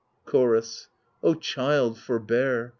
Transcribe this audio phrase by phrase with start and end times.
[0.25, 0.87] Chorus
[1.21, 2.69] O child, forbear